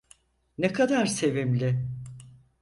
[0.57, 1.89] Ne kadar sevimli.